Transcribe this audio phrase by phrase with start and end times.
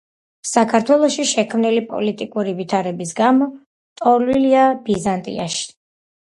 [0.51, 5.63] საქართველოში შექმნილი პოლიტიკური ვითარების გამო ლტოლვილია ბიზანტიაში.